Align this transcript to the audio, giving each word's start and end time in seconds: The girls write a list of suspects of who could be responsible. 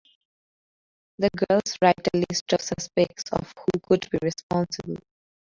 The 1.19 1.29
girls 1.29 1.77
write 1.79 2.07
a 2.11 2.17
list 2.27 2.53
of 2.53 2.61
suspects 2.61 3.25
of 3.33 3.53
who 3.55 3.79
could 3.87 4.09
be 4.09 4.17
responsible. 4.23 4.95